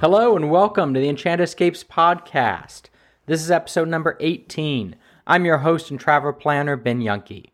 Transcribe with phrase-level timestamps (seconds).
[0.00, 2.82] Hello and welcome to the Enchanted Escapes podcast.
[3.26, 4.94] This is episode number 18.
[5.26, 7.50] I'm your host and travel planner, Ben Yunke.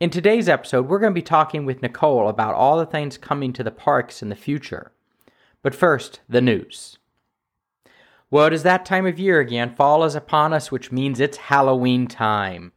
[0.00, 3.52] In today's episode, we're going to be talking with Nicole about all the things coming
[3.52, 4.92] to the parks in the future.
[5.62, 6.96] But first, the news.
[8.30, 9.74] Well, it is that time of year again.
[9.74, 12.72] Fall is upon us, which means it's Halloween time.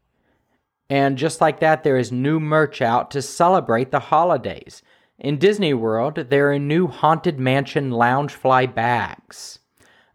[0.89, 4.81] And just like that, there is new merch out to celebrate the holidays.
[5.19, 9.57] In Disney World, there are new Haunted Mansion Loungefly bags,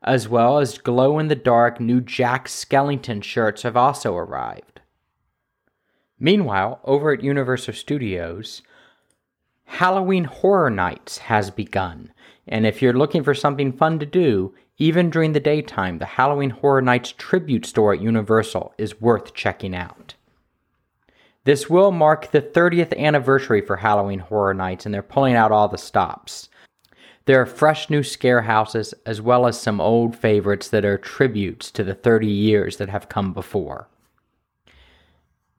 [0.01, 4.81] as well as glow in the dark new Jack Skellington shirts have also arrived.
[6.21, 8.63] Meanwhile, over at Universal Studios,
[9.65, 12.13] Halloween Horror Nights has begun.
[12.47, 16.51] And if you're looking for something fun to do, even during the daytime, the Halloween
[16.51, 20.15] Horror Nights tribute store at Universal is worth checking out.
[21.45, 25.67] This will mark the 30th anniversary for Halloween Horror Nights, and they're pulling out all
[25.67, 26.49] the stops.
[27.25, 31.71] There are fresh new scare houses, as well as some old favorites that are tributes
[31.73, 33.89] to the 30 years that have come before.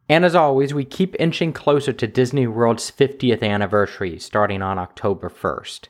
[0.08, 5.30] And as always, we keep inching closer to Disney World's 50th anniversary, starting on October
[5.30, 5.88] 1st.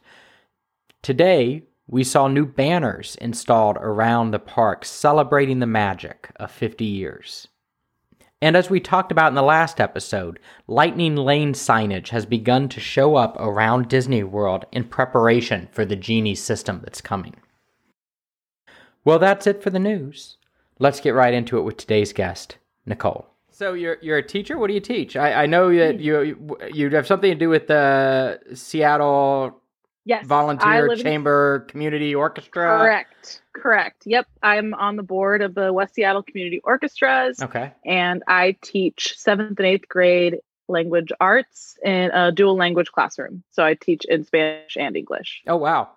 [1.01, 7.47] Today, we saw new banners installed around the park celebrating the magic of 50 years.
[8.43, 12.81] And as we talked about in the last episode, Lightning Lane signage has begun to
[12.81, 17.35] show up around Disney World in preparation for the Genie system that's coming.
[19.05, 20.35] Well, that's it for the news.
[20.77, 23.27] Let's get right into it with today's guest, Nicole.
[23.49, 24.57] So you're you're a teacher.
[24.57, 25.15] What do you teach?
[25.15, 29.61] I, I know that you you have something to do with the Seattle
[30.03, 30.25] Yes.
[30.25, 32.77] Volunteer live in- Chamber Community Orchestra.
[32.77, 33.41] Correct.
[33.53, 34.03] Correct.
[34.05, 34.27] Yep.
[34.41, 37.71] I'm on the board of the West Seattle Community Orchestras Okay.
[37.85, 40.37] and I teach seventh and eighth grade
[40.67, 43.43] language arts in a dual language classroom.
[43.51, 45.43] So I teach in Spanish and English.
[45.47, 45.89] Oh wow.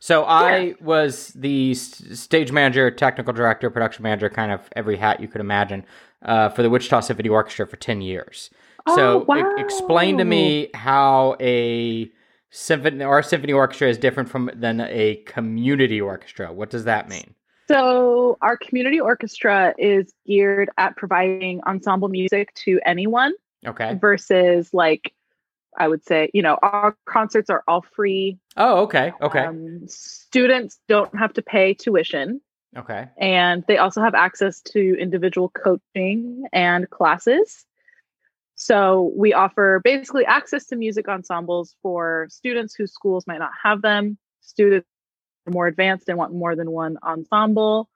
[0.00, 5.28] So I was the stage manager, technical director, production manager, kind of every hat you
[5.28, 5.84] could imagine,
[6.22, 8.50] uh, for the Wichita Symphony Orchestra for ten years.
[8.94, 12.10] so Oh, e- explain to me how a
[12.54, 16.52] symphony or symphony orchestra is different from than a community orchestra.
[16.52, 17.34] What does that mean?
[17.66, 23.32] So our community orchestra is geared at providing ensemble music to anyone
[23.66, 23.94] Okay.
[24.00, 25.12] versus like
[25.76, 28.38] I would say, you know, our concerts are all free.
[28.56, 29.12] Oh, okay.
[29.20, 29.40] Okay.
[29.40, 32.40] Um, students don't have to pay tuition.
[32.76, 33.08] okay.
[33.18, 37.64] and they also have access to individual coaching and classes.
[38.56, 43.82] So we offer basically access to music ensembles for students whose schools might not have
[43.82, 44.86] them, students
[45.44, 47.88] who are more advanced and want more than one ensemble.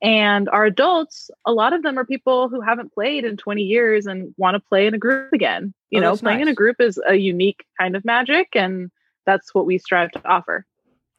[0.00, 4.06] And our adults, a lot of them are people who haven't played in 20 years
[4.06, 5.74] and want to play in a group again.
[5.90, 8.90] You Oh, know, playing in a group is a unique kind of magic, and
[9.26, 10.66] that's what we strive to offer.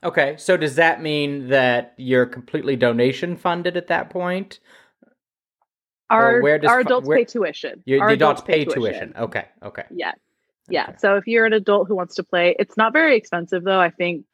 [0.04, 0.36] Okay.
[0.38, 4.60] So does that mean that you're completely donation funded at that point?
[6.10, 7.84] Our, where does our adults where- pay tuition.
[7.86, 9.14] You, Our the adults pay tuition.
[9.18, 9.46] Okay.
[9.64, 9.84] Okay.
[9.92, 10.14] Yeah.
[10.70, 10.84] Yeah.
[10.90, 10.96] Okay.
[11.00, 13.80] So if you're an adult who wants to play, it's not very expensive though.
[13.80, 14.26] I think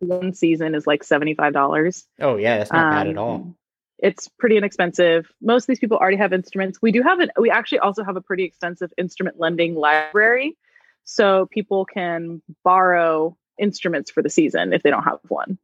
[0.00, 2.04] one season is like $75.
[2.20, 3.54] Oh yeah, that's not bad at Um, all.
[3.98, 5.30] It's pretty inexpensive.
[5.40, 6.78] Most of these people already have instruments.
[6.82, 10.56] We do have an we actually also have a pretty extensive instrument lending library.
[11.04, 15.56] So people can borrow instruments for the season if they don't have one.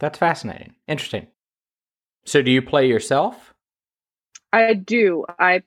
[0.00, 0.74] That's fascinating.
[0.88, 1.28] Interesting.
[2.24, 3.51] So do you play yourself?
[4.52, 5.24] I do.
[5.38, 5.62] I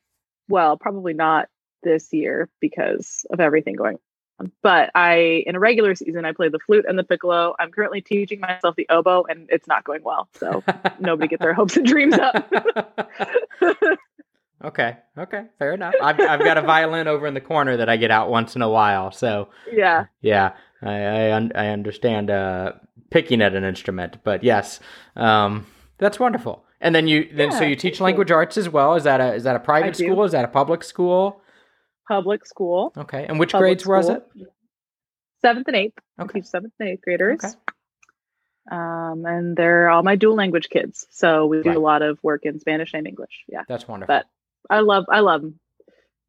[0.48, 1.50] well, probably not
[1.84, 3.98] this year because of everything going
[4.40, 4.52] on.
[4.62, 7.56] But I in a regular season I play the flute and the piccolo.
[7.58, 10.28] I'm currently teaching myself the oboe and it's not going well.
[10.34, 10.62] So
[11.00, 12.54] nobody get their hopes and dreams up.
[14.64, 14.98] okay.
[15.18, 15.46] Okay.
[15.58, 15.94] Fair enough.
[16.02, 18.62] I've, I've got a violin over in the corner that I get out once in
[18.62, 19.12] a while.
[19.14, 20.08] So yeah.
[20.22, 22.74] yeah, I I, un- I understand uh,
[23.12, 24.82] picking at an instrument, but yes,
[25.16, 25.66] um,
[25.98, 26.65] that's wonderful.
[26.82, 28.96] And then you then so you teach language arts as well.
[28.96, 30.06] Is that a is that a private do.
[30.06, 30.24] school?
[30.24, 31.42] Is that a public school?
[32.08, 32.94] Public school.
[32.98, 33.26] Okay.
[33.28, 34.18] And which Public grades was school.
[34.18, 34.48] it?
[35.42, 35.98] Seventh and eighth.
[36.18, 36.40] I Okay.
[36.42, 37.44] teach seventh and eighth graders.
[37.44, 37.54] Okay.
[38.72, 41.08] Um, and they're all my dual language kids.
[41.12, 41.78] So we do Right.
[41.78, 43.44] a lot of work in Spanish and English.
[43.48, 43.62] Yeah.
[43.68, 44.14] That's wonderful.
[44.16, 44.26] but
[44.70, 45.60] I love I love them.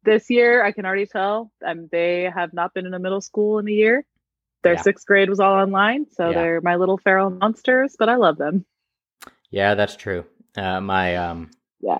[0.03, 3.59] This year, I can already tell um, they have not been in a middle school
[3.59, 4.05] in a year.
[4.63, 4.81] Their Yeah.
[4.81, 6.33] sixth grade was all online, so Yeah.
[6.41, 7.95] they're my little feral monsters.
[7.99, 8.65] But I love them.
[9.51, 10.25] Yeah, that's true.
[10.57, 11.51] Uh, my um,
[11.81, 11.99] Yeah.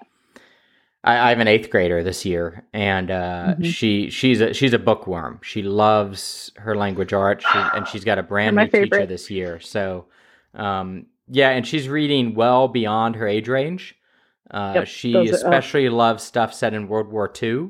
[1.04, 3.65] I, I have an eighth grader this year, and uh, Mhm.
[3.65, 5.39] she she's a she's a bookworm.
[5.44, 9.59] She loves her language art, she, and she's got a brand new teacher this year.
[9.59, 10.07] So,
[10.56, 13.95] um, yeah, and she's reading well beyond her age range.
[14.50, 15.24] Uh, Yep, she are- oh.
[15.24, 17.69] especially loves stuff set in World War II.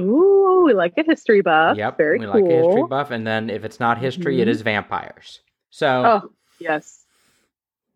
[0.00, 1.76] Ooh, we like a history buff.
[1.76, 2.34] yep, very we cool.
[2.34, 4.50] like a history buff, and then if it's not history, it Mhm.
[4.52, 5.40] is vampires.
[5.70, 5.86] So
[6.24, 6.30] Oh,
[6.60, 7.04] Yes,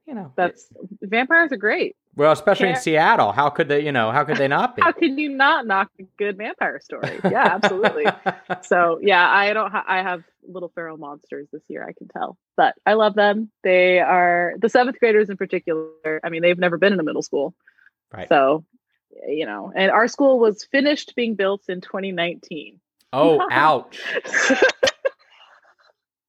[0.07, 0.69] You know, that's
[1.01, 1.97] vampires are great.
[2.15, 3.33] Well, especially in Seattle.
[3.33, 3.85] How could they?
[3.85, 4.83] You know, how could they not be?
[4.85, 7.19] How can you not knock a good vampire story?
[7.25, 8.07] Yeah, absolutely.
[8.63, 9.71] so yeah, I don't.
[9.71, 11.87] Ha- I have little feral monsters this year.
[11.89, 13.51] I can tell, but I love them.
[13.65, 16.21] They are the seventh graders in particular.
[16.23, 17.55] I mean, they've never been in a middle school,
[18.13, 18.29] Right.
[18.29, 18.65] So,
[19.27, 22.79] you know, and our school was finished being built in 2019.
[23.13, 24.01] oh, ouch.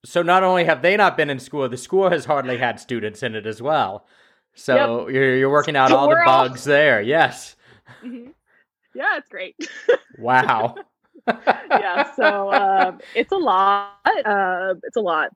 [0.06, 3.24] So not only have they not been in school, the school has hardly had students
[3.24, 4.06] in it as well.
[4.56, 7.02] So you're you're working out So all the all- bugs there.
[7.02, 7.56] Yes.
[8.04, 8.34] Mhm.
[8.96, 9.56] Yeah, it's great.
[10.20, 10.76] Wow.
[11.28, 13.94] yeah, so um, it's a lot.
[14.26, 15.30] Uh, it's a lot,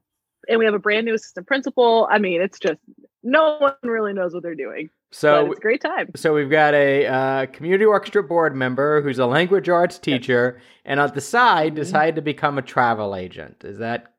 [0.48, 2.06] and we have a brand new assistant principal.
[2.10, 2.78] I mean, it's just
[3.24, 4.90] no one really knows what they're doing.
[5.10, 6.10] So it's a great time.
[6.14, 11.00] so we've got a uh, community orchestra board member who's a language arts teacher, and
[11.00, 11.76] on the side Mhm.
[11.76, 13.64] decided to become a travel agent.
[13.64, 14.12] Is that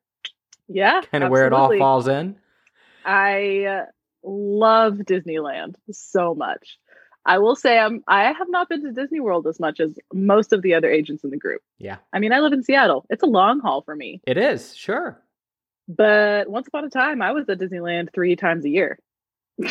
[0.67, 2.35] Yeah, kind of where it all falls in?
[3.05, 3.85] I uh,
[4.23, 6.77] love Disneyland so much.
[7.25, 10.53] I will say I'm I have not been to Disney World as much as most
[10.53, 11.61] of the other agents in the group.
[11.77, 11.97] Yeah.
[12.13, 13.05] I mean, I live in Seattle.
[13.09, 14.21] It's a long haul for me.
[14.25, 15.21] It is sure.
[15.87, 18.99] But once upon a time, I was at Disneyland 3 times a year.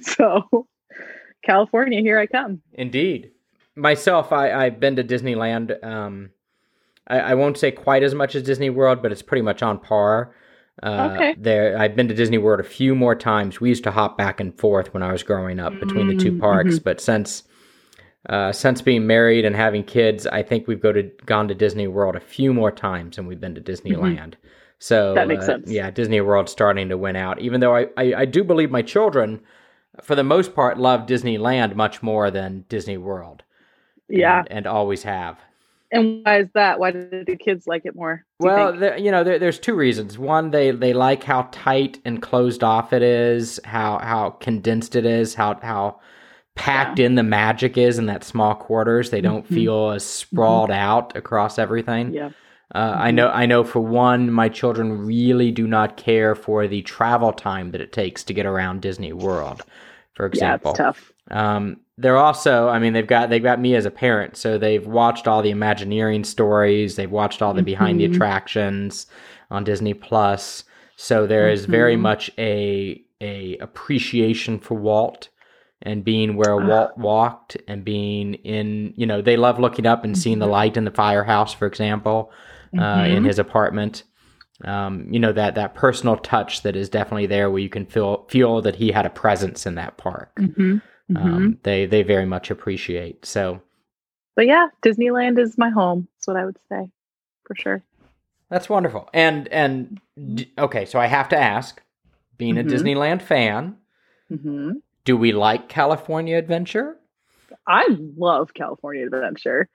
[0.00, 0.66] so,
[1.44, 2.60] California, here I come.
[2.72, 3.30] Indeed.
[3.76, 5.82] Myself, I, I've been to Disneyland.
[5.84, 6.30] Um,
[7.06, 9.78] I, I won't say quite as much as Disney World, but it's pretty much on
[9.78, 10.34] par.
[10.82, 11.34] Uh, Okay.
[11.38, 13.60] There, I've been to Disney World a few more times.
[13.60, 16.32] We used to hop back and forth when I was growing up between the two
[16.32, 17.44] Mm, parks, but since
[18.28, 21.86] uh, since being married and having kids, I think we've go to gone to Disney
[21.86, 24.34] World a few more times than we've been to Disneyland.
[24.78, 25.14] So Mm-hmm.
[25.14, 25.70] That makes uh, sense.
[25.70, 27.40] Yeah, Disney World's starting to win out.
[27.40, 29.40] Even though I, I, I do believe my children,
[30.02, 33.42] for the most part, love Disneyland much more than Disney World.
[34.08, 34.40] Yeah.
[34.40, 35.38] and, and always have.
[35.90, 36.78] And why is that?
[36.78, 38.24] Why do the kids like it more?
[38.40, 40.16] do you Well, there, you know, there, there's two reasons.
[40.18, 45.04] One, they they like how tight and closed off it is, how how condensed it
[45.06, 46.00] is, how how
[46.54, 49.10] packed in the magic is in that small quarters.
[49.10, 49.54] They don't Mhm.
[49.54, 52.14] feel as sprawled out across everything.
[52.14, 52.30] yeah.
[52.74, 53.14] Uh, I Mhm.
[53.16, 53.28] know.
[53.30, 53.64] I know.
[53.64, 58.24] For one, my children really do not care for the travel time that it takes
[58.24, 59.64] to get around Disney World.
[60.14, 61.12] For Yeah, example, it's tough.
[61.30, 64.86] um, they're also, I mean, they've got they've got me as a parent, so they've
[64.86, 68.14] watched all the Imagineering stories, they've watched all the behind the Mhm.
[68.14, 69.06] attractions
[69.50, 70.64] on Disney Plus.
[70.96, 72.00] So there is very Mhm.
[72.00, 75.28] much a a appreciation for Walt
[75.82, 76.66] and being where Ah.
[76.66, 80.50] Walt walked and being in, you know, they love looking up and seeing the Mhm.
[80.52, 82.30] light in the firehouse, for example,
[82.78, 83.26] uh, in Mhm.
[83.26, 84.04] his apartment.
[84.64, 88.24] Um, you know that that personal touch that is definitely there, where you can feel
[88.28, 90.40] feel that he had a presence in that park
[91.10, 91.16] Mhm.
[91.16, 91.26] Mhm.
[91.36, 93.24] um, they they very much appreciate.
[93.26, 93.62] So
[94.36, 96.08] but yeah, Disneyland is my home.
[96.16, 96.90] That's what I would say
[97.46, 97.84] for sure.
[98.50, 99.08] that's wonderful.
[99.12, 100.00] And and
[100.58, 101.82] okay, so I have to ask,
[102.38, 102.60] being Mhm.
[102.60, 103.76] a Disneyland fan,
[104.30, 106.98] hmm do we like California Adventure?
[107.66, 109.68] I love California Adventure.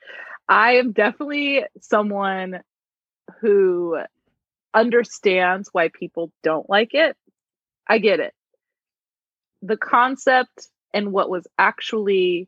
[0.49, 2.61] I am definitely someone
[3.41, 3.99] who
[4.73, 7.17] understands why people don't like it.
[7.87, 8.33] I get it.
[9.61, 12.47] The concept and what was actually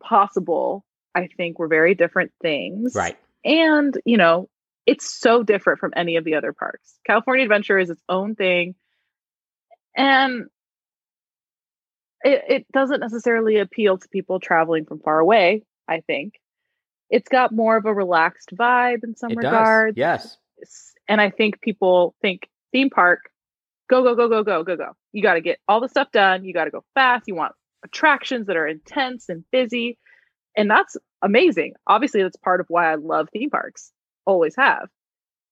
[0.00, 0.84] possible,
[1.14, 2.94] I think, were very different things.
[2.94, 3.16] Right.
[3.44, 4.48] And, you know,
[4.86, 6.98] it's so different from any of the other parks.
[7.06, 8.74] California Adventure is its own thing.
[9.96, 10.46] And
[12.22, 16.34] it, it doesn't necessarily appeal to people traveling from far away, I think.
[17.08, 19.96] It's got more of a relaxed vibe in some it regards.
[19.96, 20.36] does.
[20.60, 20.92] Yes.
[21.08, 23.30] And I think people think theme park,
[23.88, 24.92] go, go, go, go, go, go, go.
[25.12, 26.44] You got to get all the stuff done.
[26.44, 27.24] You got to go fast.
[27.26, 27.52] You want
[27.84, 29.98] attractions that are intense and busy.
[30.56, 31.74] And that's amazing.
[31.86, 33.92] Obviously, that's part of why I love theme parks,
[34.24, 34.88] always have.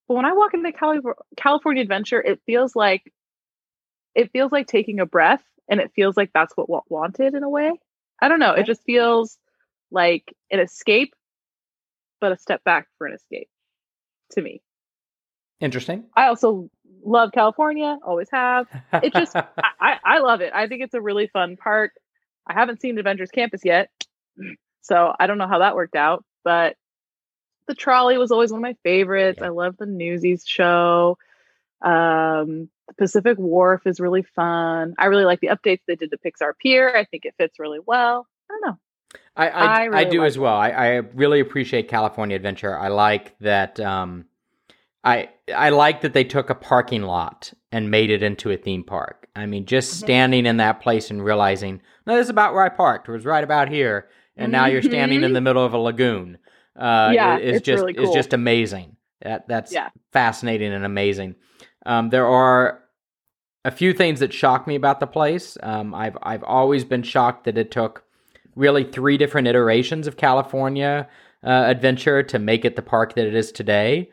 [0.09, 1.01] But when I walk into Cali-
[1.37, 3.13] California Adventure, it feels like
[4.15, 7.43] it feels like taking a breath and it feels like that's what Walt wanted in
[7.43, 7.73] a way.
[8.21, 8.53] I don't know.
[8.53, 9.39] It just feels
[9.91, 11.15] like an escape,
[12.21, 13.49] but a step back for an escape
[14.33, 14.63] to me.
[15.61, 16.05] Interesting.
[16.17, 16.71] I also
[17.05, 18.67] love California, always have.
[18.93, 19.37] It just,
[19.81, 20.53] I, I, love it.
[20.55, 21.93] I think it's a really fun park.
[22.47, 23.91] I haven't seen Avengers Campus yet,
[24.83, 26.77] so I don't know how that worked out, but
[27.67, 29.39] the trolley was always one of my favorites.
[29.41, 29.47] Yeah.
[29.47, 31.19] I love the Newsies show.
[31.83, 34.95] Um, the Pacific Wharf is really fun.
[34.99, 36.95] I really like the updates they did to Pixar Pier.
[36.95, 38.27] I think it fits really well.
[38.51, 38.79] I don't know.
[39.37, 40.55] I I, I I, do like as well.
[40.55, 42.79] I, I really appreciate California Adventure.
[42.79, 43.81] I like that.
[43.81, 44.27] Um,
[45.05, 48.83] I I like that they took a parking lot and made it into a theme
[48.85, 49.29] park.
[49.37, 49.97] I mean, just Mhm.
[49.99, 53.09] standing in that place and realizing, no, this is about where I parked.
[53.09, 55.35] It was right about here, and now you're standing in Mhm.
[55.35, 56.39] the middle of a lagoon.
[56.77, 58.97] Uh, Yeah, is it's just really is just amazing.
[59.23, 59.89] That that's Yeah.
[60.13, 61.35] fascinating and amazing.
[61.87, 62.81] Um, there are
[63.65, 65.57] a few things that shocked me about the place.
[65.63, 68.05] Um, I've I've always been shocked that it took
[68.57, 71.09] really three different iterations of California
[71.43, 74.11] uh, Adventure to make it the park that it is today.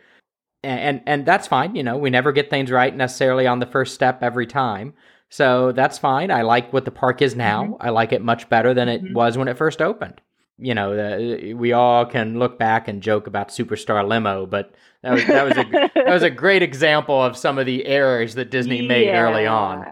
[0.64, 1.76] And, and that's fine.
[1.76, 4.94] You know, we never get things right necessarily on the first step every time.
[5.30, 6.30] So that's fine.
[6.30, 7.64] I like what the park is now.
[7.64, 7.82] Mm-hmm.
[7.82, 9.14] I like it much better than it mm-hmm.
[9.14, 10.22] was when it first opened.
[10.58, 15.14] You know, the, we all can look back and joke about Superstar Limo, but that
[15.14, 18.52] was that was a that was a great example of some of the errors that
[18.52, 19.22] Disney made yeah.
[19.22, 19.88] early on.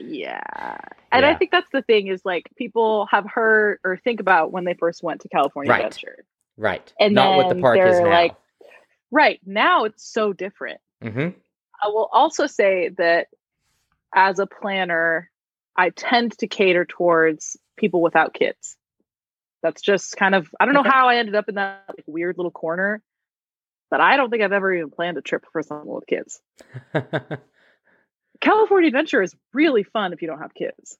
[0.00, 0.40] Yeah.
[1.12, 1.30] And yeah.
[1.30, 4.74] I think that's the thing is like people have heard or think about when they
[4.74, 5.84] first went to California right.
[5.84, 6.24] Adventure.
[6.56, 6.92] Right.
[6.98, 8.08] And not what the park is now.
[8.08, 8.36] Like,
[9.10, 9.40] right.
[9.44, 10.80] Now it's so different.
[11.02, 11.38] Mm-hmm.
[11.82, 13.28] I will also say that
[14.14, 15.30] as a planner,
[15.76, 18.76] I tend to cater towards people without kids.
[19.62, 22.36] That's just kind of I don't know how I ended up in that like, weird
[22.36, 23.02] little corner,
[23.90, 26.40] but I don't think I've ever even planned a trip for someone with kids.
[28.40, 30.98] California Adventure is really fun if you don't have kids.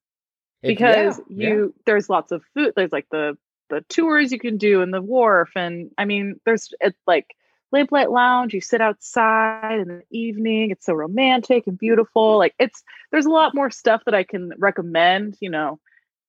[0.62, 1.82] Because yeah, you yeah.
[1.84, 3.37] there's lots of food, there's like the
[3.68, 7.34] the tours you can do in the wharf and I mean there's it's like
[7.73, 12.83] lamplight lounge you sit outside in the evening it's so romantic and beautiful like it's
[13.11, 15.78] there's a lot more stuff that i can recommend you know.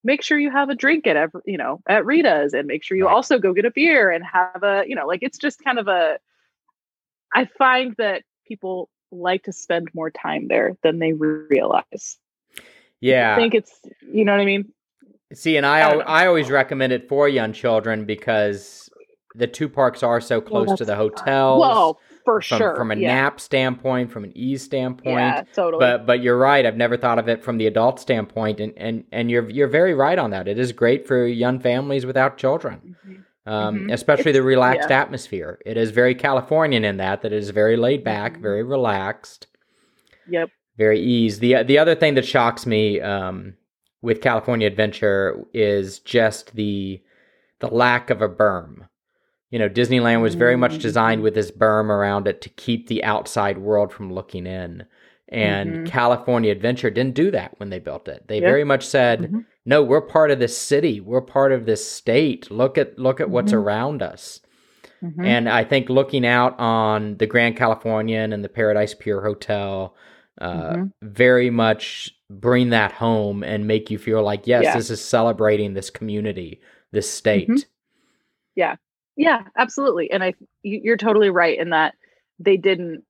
[0.03, 2.95] Make sure you have a drink at every you know at rita's and make sure
[2.95, 5.79] you also go get a beer and have a you know like it's just kind
[5.79, 6.19] of a
[7.33, 12.19] i find that people like to spend more time there than they realize.
[13.01, 13.33] Yeah.
[13.33, 14.71] i think it's you know what i mean?
[15.33, 18.84] See and i i, I always recommend it for young children because
[19.35, 21.59] the two parks are so close well, to the hotels.
[21.59, 22.75] Well, for from, sure.
[22.75, 23.13] From a yeah.
[23.13, 25.17] nap standpoint, from an ease standpoint.
[25.17, 25.79] Yeah, totally.
[25.79, 26.65] But but you're right.
[26.65, 29.93] I've never thought of it from the adult standpoint, and and and you're you're very
[29.93, 30.47] right on that.
[30.47, 32.95] It is great for young families without children.
[33.05, 33.21] Mm-hmm.
[33.47, 33.89] Um, mm-hmm.
[33.91, 35.01] especially it's, the relaxed yeah.
[35.01, 35.59] atmosphere.
[35.65, 38.41] It is very Californian in that that it is very laid back, mm-hmm.
[38.41, 39.47] very relaxed.
[40.29, 40.49] Yep.
[40.77, 41.39] Very ease.
[41.39, 43.53] the The other thing that shocks me um,
[44.01, 47.01] with California Adventure is just the
[47.59, 48.87] the lack of a berm.
[49.55, 53.01] You know, Disneyland was very much designed with this berm around it to keep the
[53.05, 54.83] outside world from looking in.
[55.29, 55.85] And mm-hmm.
[55.85, 58.27] California Adventure didn't do that when they built it.
[58.27, 58.49] They yep.
[58.49, 59.39] very much said, mm-hmm.
[59.63, 60.99] "No, we're part of this city.
[60.99, 62.51] We're part of this state.
[62.51, 63.33] Look at look at mm-hmm.
[63.33, 64.41] what's around us."
[65.01, 65.23] Mm-hmm.
[65.23, 69.95] And I think looking out on the Grand Californian and the Paradise Pier Hotel
[70.41, 70.83] uh, mm-hmm.
[71.01, 74.75] very much bring that home and make you feel like, yes, yeah.
[74.75, 76.59] this is celebrating this community,
[76.91, 77.47] this state.
[77.47, 77.69] Mm-hmm.
[78.55, 78.75] Yeah.
[79.15, 80.11] Yeah, absolutely.
[80.11, 81.95] And I you're totally right in that
[82.39, 83.03] they didn't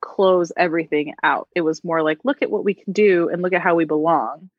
[0.00, 1.48] close everything out.
[1.54, 3.84] It was more like look at what we can do and look at how we
[3.84, 4.50] belong.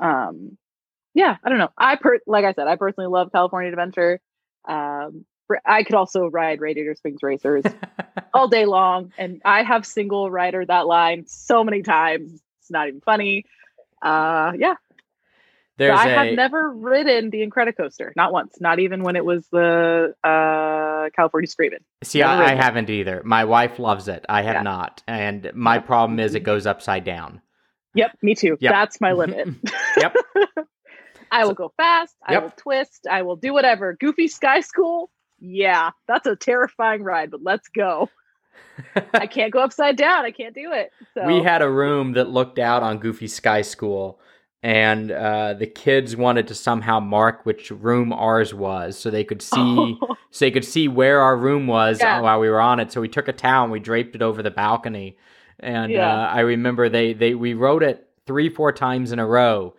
[0.00, 0.58] Um
[1.14, 1.70] yeah, I don't know.
[1.78, 4.20] I per like I said, I personally love California Adventure.
[4.68, 5.26] Um
[5.66, 7.64] I could also ride Radiator Springs Racers
[8.34, 12.32] all day long and I have single rider that line so many times.
[12.60, 13.44] It's not even funny.
[14.02, 14.74] Uh yeah,
[15.80, 19.48] there's I a, have never ridden the Incredicoaster, not once, not even when it was
[19.50, 21.78] the uh, California Screaming.
[22.04, 23.22] See, I, I haven't either.
[23.24, 24.26] My wife loves it.
[24.28, 24.62] I have yeah.
[24.62, 27.40] not, and my problem is it goes upside down.
[27.94, 28.58] Yep, me too.
[28.60, 28.70] Yep.
[28.70, 29.48] That's my limit.
[29.96, 30.14] yep.
[31.32, 32.14] I will go fast.
[32.28, 32.38] Yep.
[32.38, 33.06] I will twist.
[33.10, 33.96] I will do whatever.
[33.98, 35.10] Goofy Sky School.
[35.38, 38.10] Yeah, that's a terrifying ride, but let's go.
[39.14, 40.26] I can't go upside down.
[40.26, 40.90] I can't do it.
[41.14, 41.26] So.
[41.26, 44.20] We had a room that looked out on Goofy Sky School
[44.62, 49.40] and uh, the kids wanted to somehow mark which room ours was, so they could
[49.40, 50.16] see, oh.
[50.30, 52.20] so they could see where our room was yeah.
[52.20, 52.92] while we were on it.
[52.92, 55.16] So we took a towel and we draped it over the balcony,
[55.58, 56.12] and yeah.
[56.12, 59.74] uh, I remember they they we rode it three four times in a row,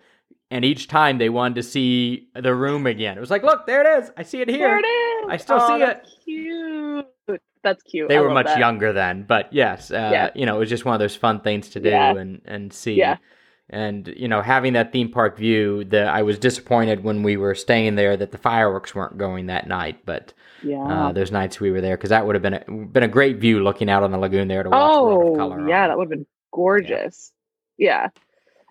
[0.49, 3.17] and each time they wanted to see the room again.
[3.17, 4.11] It was like, look, there it is.
[4.17, 4.67] I see it here.
[4.67, 5.29] There it is.
[5.29, 6.07] I still oh, see it.
[6.25, 7.41] Cute.
[7.63, 8.09] That's cute.
[8.09, 8.57] They I were much that.
[8.57, 10.29] younger then, but yes, uh, yeah.
[10.33, 12.95] you know, it was just one of those fun things to do and and see.
[12.95, 13.17] Yeah
[13.71, 17.55] and you know having that theme park view the i was disappointed when we were
[17.55, 21.71] staying there that the fireworks weren't going that night but yeah uh, those nights we
[21.71, 24.11] were there because that would have been a, been a great view looking out on
[24.11, 25.89] the lagoon there to watch oh, World of Color yeah on.
[25.89, 27.31] that would have been gorgeous
[27.77, 28.03] yeah.
[28.03, 28.09] yeah.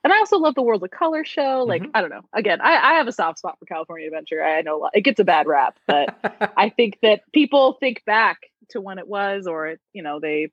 [0.04, 1.90] and i also love the world of color show like mm-hmm.
[1.95, 4.88] i don't know again I, I have a soft spot for california adventure i know
[4.92, 6.14] it gets a bad rap but
[6.57, 8.38] i think that people think back
[8.71, 10.50] to when it was or you know they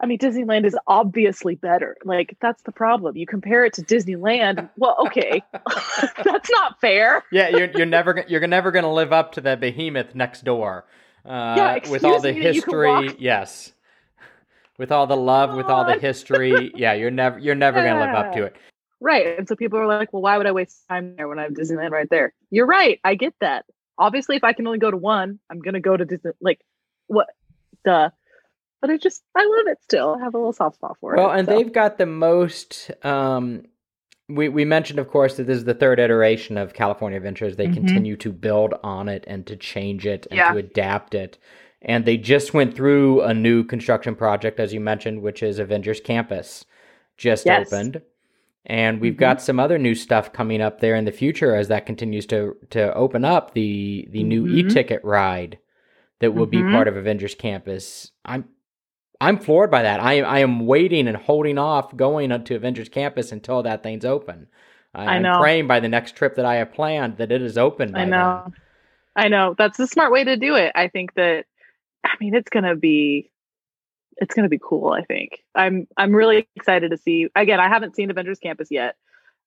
[0.00, 1.96] I mean, Disneyland is obviously better.
[2.04, 3.16] Like, that's the problem.
[3.16, 4.68] You compare it to Disneyland.
[4.76, 5.42] Well, okay,
[6.24, 7.24] that's not fair.
[7.32, 10.84] yeah, you're you're never you're never going to live up to the behemoth next door.
[11.24, 13.72] Uh, yeah, with all the history, yes.
[14.78, 17.90] With all the love, with all the history, yeah, you're never you're never yeah.
[17.90, 18.56] going to live up to it.
[18.98, 21.42] Right, and so people are like, "Well, why would I waste time there when I
[21.42, 22.98] have Disneyland right there?" You're right.
[23.04, 23.66] I get that.
[23.98, 26.30] Obviously, if I can only go to one, I'm going to go to Disney.
[26.40, 26.60] Like,
[27.06, 27.26] what?
[27.86, 28.12] the
[28.80, 30.16] but I just I love it still.
[30.18, 31.28] I have a little soft spot for well, it.
[31.28, 31.54] Well, and so.
[31.56, 32.90] they've got the most.
[33.04, 33.62] Um,
[34.28, 37.56] we we mentioned, of course, that this is the third iteration of California Adventures.
[37.56, 37.74] They Mhm.
[37.74, 40.52] continue to build on it and to change it and Yeah.
[40.52, 41.38] to adapt it.
[41.82, 46.00] And they just went through a new construction project, as you mentioned, which is Avengers
[46.00, 46.64] Campus,
[47.16, 47.72] just Yes.
[47.72, 48.02] opened.
[48.64, 49.18] And we've Mhm.
[49.18, 52.56] got some other new stuff coming up there in the future as that continues to
[52.70, 53.54] to open up.
[53.54, 54.54] The the new Mhm.
[54.56, 55.58] e-ticket ride
[56.18, 56.72] that will be Mhm.
[56.72, 58.10] part of Avengers Campus.
[58.24, 58.48] I'm
[59.20, 60.00] I'm floored by that.
[60.00, 64.48] I I am waiting and holding off going to Avengers Campus until that thing's open.
[64.94, 67.94] I, am praying by the next trip that I have planned that it is open.
[67.94, 68.50] I know.
[69.14, 69.54] I know.
[69.56, 70.72] That's the smart way to do it.
[70.74, 71.44] I think that
[72.04, 73.30] I mean it's gonna be
[74.16, 75.42] it's gonna be cool, I think.
[75.54, 78.96] I'm I'm really excited to see again, I haven't seen Avengers Campus yet.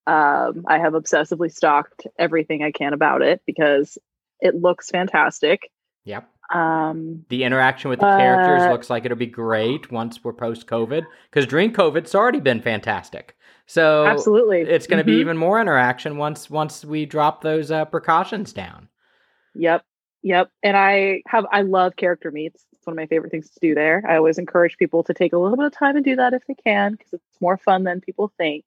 [0.07, 3.97] Um, I have obsessively stalked everything I can about it because
[4.39, 5.69] it looks fantastic.
[6.05, 6.27] Yep.
[6.53, 11.05] Um The interaction with the characters looks like it'll be great once we're post COVID
[11.29, 13.35] because during COVID it's already been fantastic.
[13.67, 14.61] So absolutely.
[14.61, 15.21] it's going to be Mhm.
[15.21, 18.87] even more interaction once once we drop those uh, precautions down.
[19.53, 19.83] Yep.
[20.23, 20.49] Yep.
[20.63, 22.65] And I have I love character meets.
[22.73, 24.03] It's one of my favorite things to do there.
[24.07, 26.41] I always encourage people to take a little bit of time and do that if
[26.47, 28.65] they can, because it's more fun than people think.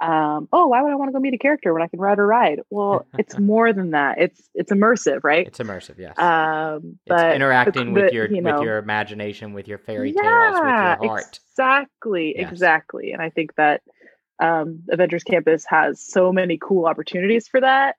[0.00, 2.18] Um, oh, why would I want to go meet a character when I can ride
[2.18, 2.60] a ride?
[2.68, 4.18] Well, it's more than that.
[4.18, 5.46] It's it's immersive, right?
[5.46, 6.18] It's immersive, yes.
[6.18, 10.12] Um, it's but interacting the- with your you know, with your imagination, with your fairy
[10.12, 11.40] tales, with your heart.
[11.52, 12.50] Exactly, Yes.
[12.50, 13.12] exactly.
[13.12, 13.82] And I think that
[14.40, 17.96] um, Avengers Campus has so many cool opportunities for that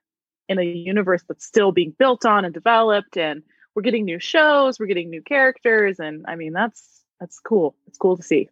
[0.48, 3.16] in a universe that's still being built on and developed.
[3.16, 3.42] And
[3.74, 7.74] we're getting new shows, we're getting new characters, and I mean that's that's cool.
[7.86, 8.48] It's cool to see.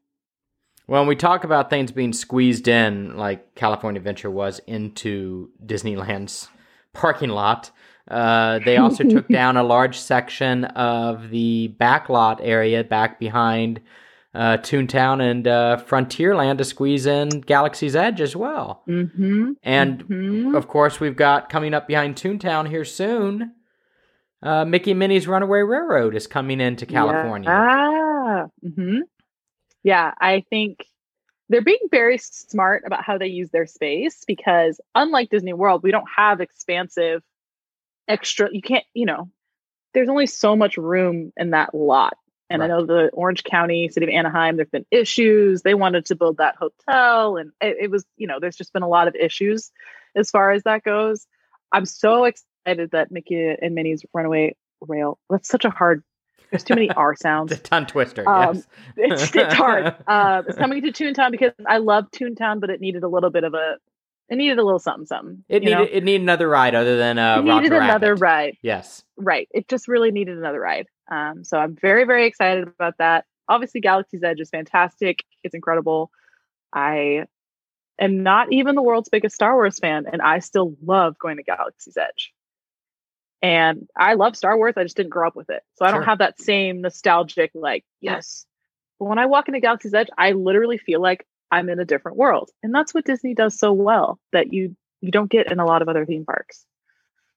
[0.86, 6.48] Well, when we talk about things being squeezed in, like California Adventure was into Disneyland's
[6.92, 7.70] parking lot,
[8.10, 13.80] uh, they also took down a large section of the back lot area back behind
[14.34, 18.82] uh, Toontown and uh, Frontierland to squeeze in Galaxy's Edge as well.
[18.88, 19.52] Mm-hmm.
[19.62, 20.56] And Mhm.
[20.56, 23.52] of course, we've got coming up behind Toontown here soon.
[24.42, 27.48] Uh, Mickey Minnie's Runaway Railroad is coming into California.
[27.48, 28.46] Yeah.
[28.74, 28.98] hmm
[29.84, 30.86] Yeah, I think
[31.48, 35.90] they're being very smart about how they use their space because unlike Disney World, we
[35.90, 37.22] don't have expansive
[38.08, 39.30] extra you can't, you know,
[39.92, 42.16] there's only so much room in that lot.
[42.50, 45.62] And I know the Orange County, City of Anaheim, there've been issues.
[45.62, 48.82] They wanted to build that hotel and it, it was, you know, there's just been
[48.82, 49.70] a lot of issues
[50.14, 51.26] as far as that goes.
[51.72, 55.18] I'm so excited that Mickey and Minnie's Runaway Rail.
[55.28, 56.04] That's such a hard
[56.50, 57.50] there's too many R sounds.
[57.54, 58.66] The tongue twister, Um, yes.
[58.96, 59.94] it's, it's hard.
[60.06, 63.44] Uh, it's coming to Toontown because I love Toontown, but it needed a little bit
[63.44, 63.76] of a,
[64.28, 65.44] it needed a little something, something.
[65.48, 65.80] It you know?
[65.80, 68.20] needed it needed another ride other than uh, it needed another Rabbit.
[68.22, 68.56] ride.
[68.62, 69.02] Yes.
[69.16, 69.48] Right.
[69.52, 70.86] It just really needed another ride.
[71.10, 73.26] Um, so I'm very, very excited about that.
[73.48, 75.22] Obviously, Galaxy's Edge is fantastic.
[75.42, 76.10] It's incredible.
[76.72, 77.24] I
[78.00, 81.42] am not even the world's biggest Star Wars fan, and I still love going to
[81.42, 82.32] Galaxy's Edge.
[83.44, 84.72] And I love Star Wars.
[84.78, 85.62] I just didn't grow up with it.
[85.74, 85.98] So I Sure.
[85.98, 88.46] don't have that same nostalgic, like, yes.
[88.98, 92.16] But when I walk into Galaxy's Edge, I literally feel like I'm in a different
[92.16, 92.50] world.
[92.62, 95.82] And that's what Disney does so well that you you don't get in a lot
[95.82, 96.64] of other theme parks.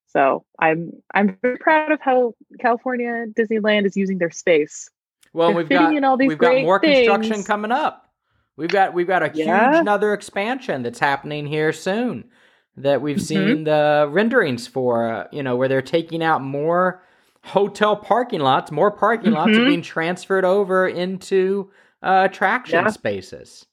[0.05, 4.89] So I'm I'm very proud of how California Disneyland is using their space.
[5.33, 8.09] Well, They're we've got in all these we've got more construction coming up.
[8.55, 9.71] We've got we've got a Yeah.
[9.71, 12.29] huge another expansion that's happening here soon
[12.77, 13.21] that we've Mhm.
[13.21, 15.09] seen the renderings for.
[15.11, 17.01] Uh, you know, where they're taking out more
[17.43, 19.67] hotel parking lots, more parking lots are Mhm.
[19.67, 21.69] being transferred over into
[22.03, 22.89] uh, attraction Yeah.
[22.91, 23.65] spaces.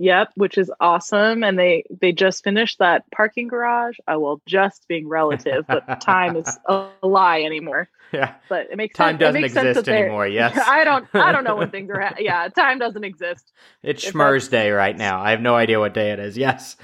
[0.00, 1.42] Yep, which is awesome.
[1.44, 3.96] And they they just finished that parking garage.
[4.06, 7.88] I will just being relative, but time is a lie anymore.
[8.12, 9.20] Yeah, But it makes time sense.
[9.20, 10.26] doesn't exist anymore.
[10.40, 12.00] Yes, I don't I don't know when things are.
[12.00, 13.52] Ha- yeah, time doesn't exist.
[13.82, 15.20] it's if Schmur's Day right now.
[15.20, 16.38] I have no idea what day it is.
[16.38, 16.76] Yes.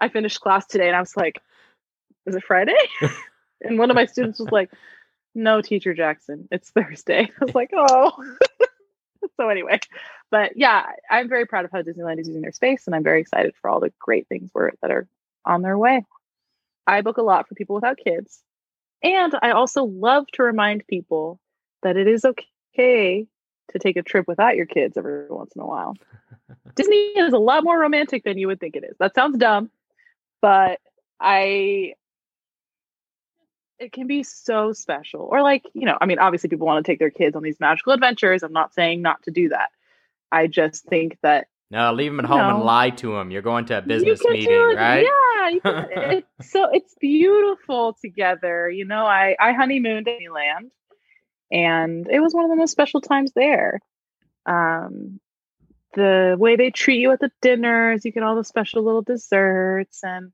[0.00, 1.40] I finished class today and I was like,
[2.26, 2.76] is it Friday?
[3.62, 4.70] and one of my students was like,
[5.34, 7.30] no, teacher Jackson, it's Thursday.
[7.40, 8.12] I was like, oh.
[9.36, 9.78] so anyway,
[10.30, 13.20] but yeah, I'm very proud of how Disneyland is using their space and I'm very
[13.20, 15.06] excited for all the great things where, that are
[15.44, 16.04] on their way.
[16.86, 18.42] I book a lot for people without kids.
[19.02, 21.38] And I also love to remind people
[21.82, 23.26] that it is okay
[23.70, 25.94] to take a trip without your kids every once in a while.
[26.74, 28.96] Disney is a lot more romantic than you would think it is.
[28.98, 29.70] That sounds dumb,
[30.40, 30.80] but
[31.20, 31.94] I
[33.78, 35.20] it can be so special.
[35.20, 37.60] Or like, you know, I mean, obviously people want to take their kids on these
[37.60, 38.42] magical adventures.
[38.42, 39.70] I'm not saying not to do that.
[40.32, 43.30] I just think that no, leave them at home and lie to them.
[43.30, 45.04] You're going to a business meeting, it, right?
[45.04, 45.86] Yeah, can,
[46.40, 48.70] it's so it's beautiful together.
[48.70, 50.70] You know, I I honeymooned in Disneyland,
[51.52, 53.80] and it was one of the most special times there.
[54.46, 55.20] Um,
[55.94, 60.02] the way they treat you at the dinners, you get all the special little desserts
[60.02, 60.32] and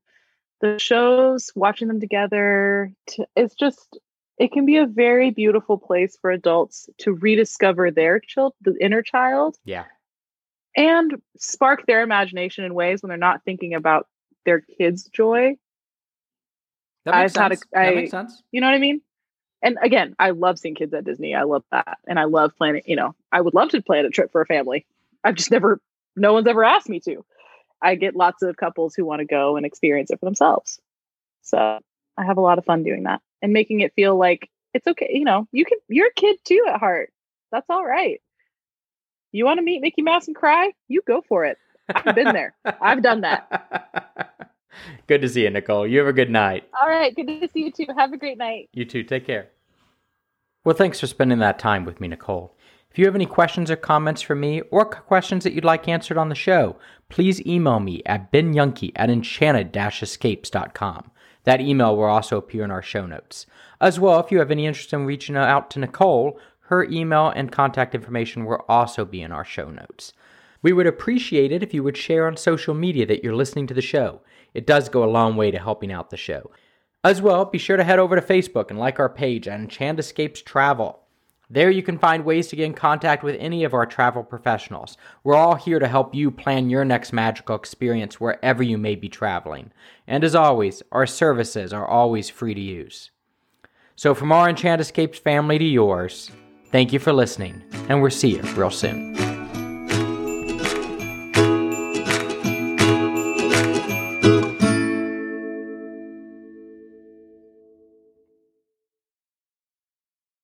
[0.61, 2.91] the shows, watching them together.
[3.07, 3.97] To, it's just,
[4.37, 9.01] it can be a very beautiful place for adults to rediscover their child, the inner
[9.01, 9.57] child.
[9.65, 9.85] Yeah.
[10.75, 14.07] And spark their imagination in ways when they're not thinking about
[14.45, 15.55] their kids' joy.
[17.05, 17.65] That makes I've had sense.
[17.73, 18.43] a- I- that makes sense.
[18.51, 19.01] You know what I mean?
[19.61, 21.33] And again, I love seeing kids at Disney.
[21.33, 21.97] I love that.
[22.07, 24.45] And I love planning, you know, I would love to plan a trip for a
[24.45, 24.85] family.
[25.25, 25.81] I've just never,
[26.15, 27.25] no one's ever asked me to.
[27.81, 30.79] I get lots of couples who want to go and experience it for themselves.
[31.41, 31.79] So
[32.17, 35.09] I have a lot of fun doing that and making it feel like it's okay.
[35.11, 37.11] You know, you can, you're a kid too at heart.
[37.51, 38.21] That's all right.
[39.31, 40.71] You want to meet Mickey Mouse and cry?
[40.87, 41.57] You go for it.
[41.93, 42.55] I've been there.
[42.81, 44.49] I've done that.
[45.07, 45.85] good to see you, Nicole.
[45.85, 46.69] You have a good night.
[46.81, 47.15] All right.
[47.15, 47.87] Good to see you too.
[47.97, 48.69] Have a great night.
[48.73, 49.03] You too.
[49.03, 49.49] Take care.
[50.63, 52.55] Well, thanks for spending that time with me, Nicole.
[52.95, 56.17] If you have any questions or comments for me, or questions that you'd like answered
[56.17, 56.77] on the show,
[57.09, 61.11] please email me at benyunkie at enchanted-escapes.com.
[61.43, 63.47] That email will also appear in our show notes.
[63.81, 67.51] As well, if you have any interest in reaching out to Nicole, her email and
[67.51, 70.13] contact information will also be in our show notes.
[70.61, 73.73] We would appreciate it if you would share on social media that you're listening to
[73.73, 74.21] the show.
[74.53, 76.49] It does go a long way to helping out the show.
[77.03, 79.99] As well, be sure to head over to Facebook and like our page at Enchanted
[79.99, 81.01] Escapes Travel.
[81.49, 84.97] There you can find ways to get in contact with any of our travel professionals.
[85.23, 89.09] We're all here to help you plan your next magical experience wherever you may be
[89.09, 89.71] traveling.
[90.07, 93.11] And as always, our services are always free to use.
[93.95, 96.31] So from our Enchanted Escapes family to yours,
[96.71, 99.34] thank you for listening, and we'll see you real soon.